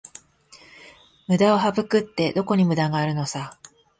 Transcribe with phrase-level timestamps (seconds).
[1.27, 3.59] ムダを省くって、どこにムダがあるのさ